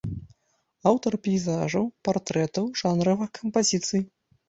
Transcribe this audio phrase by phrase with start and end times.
[0.91, 4.01] Аўтар пейзажаў, партрэтаў, жанравых кампазіцый.